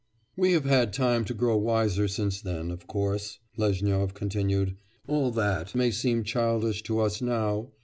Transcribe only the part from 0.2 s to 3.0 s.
'We have had time to grow wiser since then, of